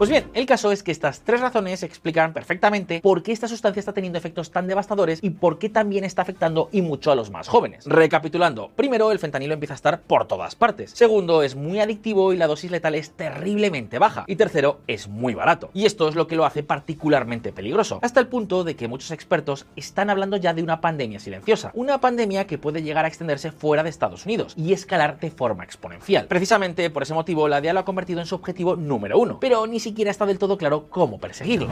Pues 0.00 0.08
bien, 0.08 0.30
el 0.32 0.46
caso 0.46 0.72
es 0.72 0.82
que 0.82 0.92
estas 0.92 1.20
tres 1.26 1.42
razones 1.42 1.82
explican 1.82 2.32
perfectamente 2.32 3.02
por 3.02 3.22
qué 3.22 3.32
esta 3.32 3.48
sustancia 3.48 3.80
está 3.80 3.92
teniendo 3.92 4.18
efectos 4.18 4.50
tan 4.50 4.66
devastadores 4.66 5.18
y 5.20 5.28
por 5.28 5.58
qué 5.58 5.68
también 5.68 6.04
está 6.04 6.22
afectando 6.22 6.70
y 6.72 6.80
mucho 6.80 7.12
a 7.12 7.14
los 7.14 7.30
más 7.30 7.48
jóvenes. 7.48 7.84
Recapitulando, 7.84 8.70
primero, 8.74 9.12
el 9.12 9.18
fentanilo 9.18 9.52
empieza 9.52 9.74
a 9.74 9.76
estar 9.76 10.00
por 10.00 10.26
todas 10.26 10.54
partes. 10.54 10.92
Segundo, 10.92 11.42
es 11.42 11.54
muy 11.54 11.80
adictivo 11.80 12.32
y 12.32 12.38
la 12.38 12.46
dosis 12.46 12.70
letal 12.70 12.94
es 12.94 13.10
terriblemente 13.10 13.98
baja. 13.98 14.24
Y 14.26 14.36
tercero, 14.36 14.80
es 14.86 15.06
muy 15.06 15.34
barato. 15.34 15.68
Y 15.74 15.84
esto 15.84 16.08
es 16.08 16.14
lo 16.14 16.26
que 16.26 16.36
lo 16.36 16.46
hace 16.46 16.62
particularmente 16.62 17.52
peligroso, 17.52 17.98
hasta 18.00 18.20
el 18.20 18.28
punto 18.28 18.64
de 18.64 18.76
que 18.76 18.88
muchos 18.88 19.10
expertos 19.10 19.66
están 19.76 20.08
hablando 20.08 20.38
ya 20.38 20.54
de 20.54 20.62
una 20.62 20.80
pandemia 20.80 21.20
silenciosa. 21.20 21.72
Una 21.74 22.00
pandemia 22.00 22.46
que 22.46 22.56
puede 22.56 22.82
llegar 22.82 23.04
a 23.04 23.08
extenderse 23.08 23.52
fuera 23.52 23.82
de 23.82 23.90
Estados 23.90 24.24
Unidos 24.24 24.54
y 24.56 24.72
escalar 24.72 25.20
de 25.20 25.30
forma 25.30 25.62
exponencial. 25.62 26.24
Precisamente 26.26 26.88
por 26.88 27.02
ese 27.02 27.12
motivo, 27.12 27.48
la 27.48 27.60
DEA 27.60 27.74
lo 27.74 27.80
ha 27.80 27.84
convertido 27.84 28.20
en 28.20 28.26
su 28.26 28.36
objetivo 28.36 28.76
número 28.76 29.18
uno. 29.18 29.40
Pero 29.40 29.66
ni 29.66 29.78
siquiera 29.78 29.89
siquiera 29.90 30.10
está 30.12 30.24
del 30.24 30.38
todo 30.38 30.56
claro 30.56 30.88
cómo 30.88 31.18
perseguirlo. 31.18 31.68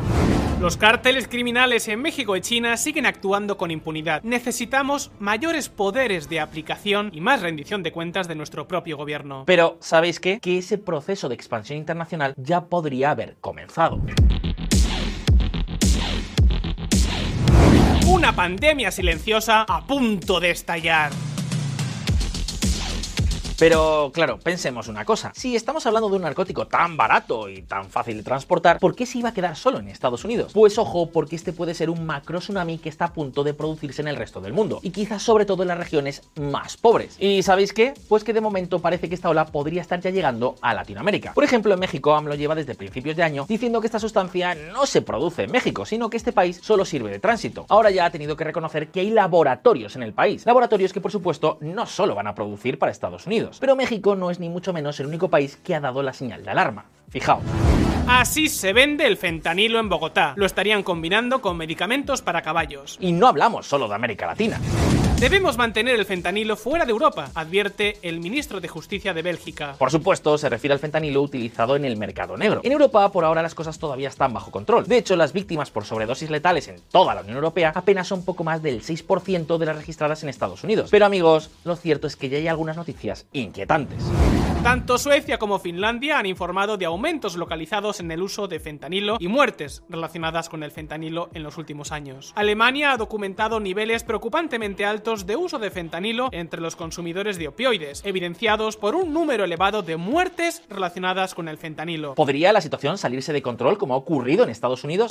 Los 0.61 0.77
cárteles 0.77 1.29
criminales 1.29 1.87
en 1.87 2.03
México 2.03 2.37
y 2.37 2.41
China 2.41 2.77
siguen 2.77 3.07
actuando 3.07 3.57
con 3.57 3.71
impunidad. 3.71 4.23
Necesitamos 4.25 5.13
mayores 5.21 5.69
poderes 5.69 6.29
de 6.29 6.41
aplicación 6.41 7.13
y 7.15 7.21
más 7.21 7.43
rendición 7.43 7.85
de 7.85 7.93
cuentas 7.93 8.27
de 8.27 8.35
nuestro 8.35 8.67
propio 8.67 8.97
gobierno. 8.97 9.45
Pero, 9.47 9.77
¿sabéis 9.81 10.19
qué? 10.19 10.41
Que 10.41 10.59
ese 10.59 10.79
proceso 10.79 11.29
de 11.29 11.37
expansión 11.37 11.79
internacional 11.79 12.35
ya 12.37 12.65
podría 12.65 13.13
haber 13.13 13.37
comenzado. 13.41 14.01
Una 18.09 18.35
pandemia 18.35 18.91
silenciosa 18.91 19.63
a 19.63 19.87
punto 19.87 20.41
de 20.41 20.51
estallar. 20.51 21.13
Pero 23.59 24.13
claro, 24.15 24.39
pensemos 24.39 24.87
una 24.87 25.05
cosa, 25.05 25.33
si 25.35 25.57
estamos 25.57 25.85
hablando 25.85 26.09
de 26.09 26.15
un 26.15 26.23
narcótico 26.23 26.69
tan 26.69 26.97
barato 26.97 27.49
y 27.49 27.63
tan 27.63 27.91
fácil 27.91 28.17
de 28.17 28.23
transportar, 28.23 28.79
¿por 28.79 28.95
qué 28.95 29.05
se 29.05 29.19
iba 29.19 29.31
a 29.31 29.35
quedar 29.35 29.57
solo 29.57 29.81
en 29.81 29.89
Estados 29.89 30.25
Unidos? 30.25 30.53
Pues 30.55 30.79
ojo, 30.79 31.11
porque 31.11 31.35
este 31.35 31.53
puede 31.53 31.75
ser 31.75 31.91
un 31.91 32.07
macro 32.07 32.39
tsunami 32.39 32.79
que 32.79 32.89
está 32.89 33.07
a 33.07 33.13
punto 33.13 33.43
de 33.43 33.55
producirse 33.55 34.01
en 34.01 34.07
el 34.07 34.15
resto 34.15 34.41
del 34.41 34.53
mundo, 34.53 34.79
y 34.81 34.91
quizás 34.91 35.25
sobre 35.25 35.45
todo 35.45 35.63
en 35.63 35.69
las 35.69 35.79
regiones 35.79 36.23
más 36.37 36.77
pobres. 36.77 37.17
¿Y 37.19 37.43
sabéis 37.43 37.73
qué? 37.73 37.95
Pues 38.09 38.23
que 38.23 38.33
de 38.33 38.41
momento 38.41 38.79
parece 38.79 39.09
que 39.09 39.17
esta 39.17 39.29
ola 39.29 39.47
podría 39.47 39.83
estar 39.83 40.01
ya 40.01 40.11
llegando 40.11 40.55
a 40.61 40.73
Latinoamérica. 40.73 41.33
Por 41.35 41.43
ejemplo, 41.43 41.75
en 41.75 41.81
México 41.81 42.15
AMLO 42.15 42.37
lleva 42.37 42.55
desde 42.55 42.77
principios 42.77 43.17
de 43.17 43.25
año 43.25 43.45
diciendo 43.49 43.81
que 43.81 43.89
esta 43.89 43.99
sustancia 43.99 44.55
no 44.55 44.87
se 44.87 45.03
produce 45.03 45.43
en 45.43 45.51
México, 45.51 45.85
sino 45.85 46.11
que 46.11 46.17
este 46.17 46.33
país 46.33 46.61
solo 46.63 46.85
sirve 46.85 47.11
de 47.11 47.19
tránsito. 47.19 47.67
Ahora 47.69 47.91
ya 47.91 48.05
ha 48.05 48.11
tenido 48.11 48.37
que 48.37 48.45
reconocer 48.45 48.93
que 48.93 49.01
hay 49.01 49.11
laboratorios 49.11 49.97
en 49.97 50.05
el 50.05 50.13
país, 50.13 50.47
laboratorios 50.47 50.93
que 50.93 51.01
por 51.01 51.11
supuesto 51.11 51.59
no 51.61 51.87
solo 51.87 52.15
van 52.15 52.29
a 52.29 52.37
producir 52.37 52.79
para 52.79 52.93
Estados 52.93 53.27
Unidos, 53.27 53.48
pero 53.61 53.77
México 53.77 54.17
no 54.17 54.31
es 54.31 54.41
ni 54.41 54.49
mucho 54.49 54.73
menos 54.73 54.99
el 55.01 55.07
único 55.07 55.29
país 55.29 55.57
que 55.57 55.75
ha 55.75 55.81
dado 55.81 56.03
la 56.03 56.13
señal 56.13 56.45
de 56.45 56.51
alarma. 56.51 56.87
Fijaos. 57.09 57.43
Así 58.07 58.49
se 58.49 58.73
vende 58.73 59.07
el 59.07 59.17
fentanilo 59.17 59.79
en 59.79 59.89
Bogotá. 59.89 60.33
Lo 60.37 60.47
estarían 60.47 60.83
combinando 60.83 61.41
con 61.41 61.57
medicamentos 61.57 62.23
para 62.23 62.43
caballos. 62.43 62.97
Y 63.01 63.13
no 63.13 63.27
hablamos 63.27 63.67
solo 63.67 63.87
de 63.89 63.95
América 63.95 64.27
Latina. 64.27 64.59
Debemos 65.21 65.59
mantener 65.59 65.97
el 65.97 66.05
fentanilo 66.05 66.55
fuera 66.55 66.85
de 66.85 66.93
Europa, 66.93 67.33
advierte 67.35 67.99
el 68.03 68.21
ministro 68.21 68.61
de 68.61 68.69
Justicia 68.69 69.13
de 69.13 69.23
Bélgica. 69.23 69.75
Por 69.77 69.91
supuesto, 69.91 70.39
se 70.39 70.49
refiere 70.49 70.75
al 70.75 70.79
fentanilo 70.79 71.21
utilizado 71.21 71.75
en 71.75 71.85
el 71.85 71.97
mercado 71.97 72.37
negro. 72.37 72.61
En 72.63 72.71
Europa, 72.71 73.11
por 73.11 73.25
ahora, 73.25 73.43
las 73.43 73.57
cosas 73.57 73.81
todavía 73.81 74.09
están 74.09 74.33
bajo 74.33 74.53
control. 74.53 74.87
De 74.87 74.97
hecho, 74.97 75.17
las 75.17 75.33
víctimas 75.33 75.73
por 75.73 75.85
sobredosis 75.85 76.31
letales 76.31 76.69
en 76.69 76.77
toda 76.93 77.17
la 77.17 77.23
Unión 77.23 77.35
Europea 77.35 77.73
apenas 77.75 78.07
son 78.07 78.25
poco 78.25 78.45
más 78.45 78.63
del 78.63 78.81
6% 78.81 79.59
de 79.59 79.67
las 79.67 79.77
registradas 79.77 80.23
en 80.23 80.29
Estados 80.29 80.63
Unidos. 80.63 80.89
Pero 80.93 81.07
amigos, 81.07 81.51
lo 81.65 81.75
cierto 81.75 82.07
es 82.07 82.15
que 82.15 82.29
ya 82.29 82.39
hay 82.39 82.47
algunas 82.47 82.77
noticias 82.77 83.27
inquietantes. 83.33 84.05
Tanto 84.63 84.99
Suecia 84.99 85.39
como 85.39 85.61
Finlandia 85.61 86.19
han 86.19 86.27
informado 86.27 86.77
de 86.77 86.85
aumentos 86.85 87.37
localizados 87.37 88.01
en 88.01 88.11
el 88.11 88.21
uso 88.23 88.49
de 88.49 88.59
fentanilo 88.59 89.17
y 89.21 89.29
muertes 89.29 89.83
relacionadas 89.89 90.49
con 90.49 90.63
el 90.63 90.73
fentanilo 90.73 91.31
en 91.33 91.45
los 91.45 91.59
últimos 91.59 91.93
años. 91.93 92.33
Alemania 92.35 92.93
ha 92.93 92.97
documentado 92.97 93.61
niveles 93.61 94.03
preocupantemente 94.03 94.85
altos 94.85 95.27
de 95.27 95.37
uso 95.37 95.59
de 95.59 95.71
fentanilo 95.71 96.29
entre 96.33 96.61
los 96.61 96.77
consumidores 96.77 97.39
de 97.39 97.49
opioides, 97.49 98.03
evidenciados 98.05 98.77
por 98.77 98.97
un 98.97 99.13
número 99.13 99.45
elevado 99.45 99.83
de 99.83 99.97
muertes 99.97 100.63
relacionadas 100.69 101.35
con 101.35 101.49
el 101.49 101.57
fentanilo. 101.57 102.17
¿Podría 102.17 102.53
la 102.53 102.61
situación 102.61 102.99
salirse 102.99 103.33
de 103.33 103.43
control 103.43 103.79
como 103.79 103.95
ha 103.95 103.97
ocurrido 103.97 104.43
en 104.43 104.51
Estados 104.51 104.83
Unidos? 104.83 105.09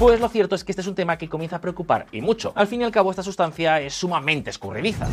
Pues 0.00 0.18
lo 0.18 0.30
cierto 0.30 0.54
es 0.54 0.64
que 0.64 0.72
este 0.72 0.80
es 0.80 0.88
un 0.88 0.94
tema 0.94 1.18
que 1.18 1.28
comienza 1.28 1.56
a 1.56 1.60
preocupar 1.60 2.06
y 2.10 2.22
mucho. 2.22 2.54
Al 2.54 2.66
fin 2.66 2.80
y 2.80 2.84
al 2.84 2.90
cabo, 2.90 3.10
esta 3.10 3.22
sustancia 3.22 3.82
es 3.82 3.92
sumamente 3.92 4.48
escurridiza. 4.48 5.06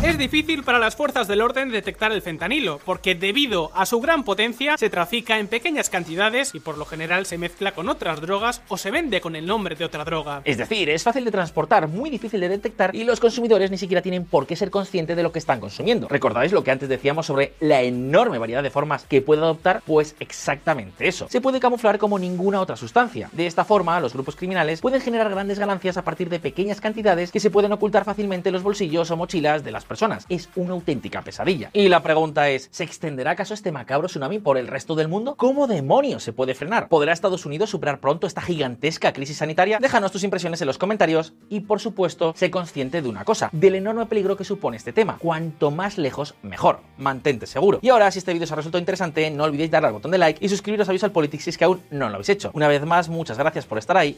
Es 0.00 0.16
difícil 0.16 0.62
para 0.62 0.78
las 0.78 0.94
fuerzas 0.94 1.26
del 1.26 1.40
orden 1.40 1.72
detectar 1.72 2.12
el 2.12 2.22
fentanilo, 2.22 2.78
porque 2.84 3.16
debido 3.16 3.72
a 3.74 3.84
su 3.84 4.00
gran 4.00 4.22
potencia 4.22 4.78
se 4.78 4.90
trafica 4.90 5.40
en 5.40 5.48
pequeñas 5.48 5.90
cantidades 5.90 6.54
y 6.54 6.60
por 6.60 6.78
lo 6.78 6.84
general 6.84 7.26
se 7.26 7.36
mezcla 7.36 7.72
con 7.72 7.88
otras 7.88 8.20
drogas 8.20 8.62
o 8.68 8.76
se 8.76 8.92
vende 8.92 9.20
con 9.20 9.34
el 9.34 9.44
nombre 9.44 9.74
de 9.74 9.84
otra 9.84 10.04
droga. 10.04 10.40
Es 10.44 10.56
decir, 10.56 10.88
es 10.88 11.02
fácil 11.02 11.24
de 11.24 11.32
transportar, 11.32 11.88
muy 11.88 12.08
difícil 12.08 12.38
de 12.38 12.48
detectar 12.48 12.94
y 12.94 13.02
los 13.02 13.18
consumidores 13.18 13.72
ni 13.72 13.76
siquiera 13.76 14.02
tienen 14.02 14.24
por 14.24 14.46
qué 14.46 14.54
ser 14.54 14.70
conscientes 14.70 15.16
de 15.16 15.24
lo 15.24 15.32
que 15.32 15.40
están 15.40 15.58
consumiendo. 15.58 16.06
¿Recordáis 16.06 16.52
lo 16.52 16.62
que 16.62 16.70
antes 16.70 16.88
decíamos 16.88 17.26
sobre 17.26 17.54
la 17.58 17.82
enorme 17.82 18.38
variedad 18.38 18.62
de 18.62 18.70
formas 18.70 19.02
que 19.02 19.20
puede 19.20 19.42
adoptar? 19.42 19.82
Pues 19.84 20.14
exactamente 20.20 21.08
eso. 21.08 21.26
Se 21.28 21.40
puede 21.40 21.58
camuflar 21.58 21.98
como 21.98 22.20
ninguna 22.20 22.60
otra 22.60 22.76
sustancia. 22.76 23.30
De 23.32 23.48
esta 23.48 23.64
forma, 23.64 23.98
los 23.98 24.14
criminales 24.36 24.80
pueden 24.80 25.00
generar 25.00 25.30
grandes 25.30 25.58
ganancias 25.58 25.96
a 25.96 26.02
partir 26.02 26.28
de 26.28 26.40
pequeñas 26.40 26.80
cantidades 26.80 27.32
que 27.32 27.40
se 27.40 27.50
pueden 27.50 27.72
ocultar 27.72 28.04
fácilmente 28.04 28.48
en 28.48 28.52
los 28.52 28.62
bolsillos 28.62 29.10
o 29.10 29.16
mochilas 29.16 29.64
de 29.64 29.70
las 29.70 29.84
personas. 29.84 30.26
Es 30.28 30.48
una 30.56 30.72
auténtica 30.72 31.22
pesadilla. 31.22 31.70
Y 31.72 31.88
la 31.88 32.02
pregunta 32.02 32.48
es, 32.48 32.68
¿se 32.70 32.84
extenderá 32.84 33.32
acaso 33.32 33.54
este 33.54 33.72
macabro 33.72 34.08
tsunami 34.08 34.38
por 34.38 34.58
el 34.58 34.66
resto 34.66 34.94
del 34.94 35.08
mundo? 35.08 35.34
¿Cómo 35.36 35.66
demonios 35.66 36.22
se 36.22 36.32
puede 36.32 36.54
frenar? 36.54 36.88
¿Podrá 36.88 37.12
Estados 37.12 37.46
Unidos 37.46 37.70
superar 37.70 38.00
pronto 38.00 38.26
esta 38.26 38.42
gigantesca 38.42 39.12
crisis 39.12 39.38
sanitaria? 39.38 39.78
Déjanos 39.80 40.12
tus 40.12 40.24
impresiones 40.24 40.60
en 40.60 40.66
los 40.66 40.78
comentarios 40.78 41.32
y 41.48 41.60
por 41.60 41.80
supuesto, 41.80 42.34
sé 42.36 42.50
consciente 42.50 43.02
de 43.02 43.08
una 43.08 43.24
cosa, 43.24 43.50
del 43.52 43.76
enorme 43.76 44.06
peligro 44.06 44.36
que 44.36 44.44
supone 44.44 44.76
este 44.76 44.92
tema. 44.92 45.18
Cuanto 45.18 45.70
más 45.70 45.98
lejos, 45.98 46.34
mejor. 46.42 46.80
Mantente 46.98 47.46
seguro. 47.46 47.78
Y 47.82 47.88
ahora, 47.88 48.10
si 48.10 48.18
este 48.18 48.32
vídeo 48.32 48.44
os 48.44 48.52
ha 48.52 48.56
resultado 48.56 48.80
interesante, 48.80 49.30
no 49.30 49.44
olvidéis 49.44 49.70
darle 49.70 49.88
al 49.88 49.94
botón 49.94 50.10
de 50.10 50.18
like 50.18 50.44
y 50.44 50.48
suscribiros 50.48 50.88
a 50.88 50.92
Visual 50.92 51.12
Politics 51.12 51.44
si 51.44 51.50
es 51.50 51.58
que 51.58 51.64
aún 51.64 51.80
no 51.90 52.08
lo 52.08 52.16
habéis 52.16 52.28
hecho. 52.28 52.50
Una 52.54 52.68
vez 52.68 52.84
más, 52.84 53.08
muchas 53.08 53.38
gracias 53.38 53.66
por 53.66 53.78
estar 53.78 53.96
ahí 53.96 54.17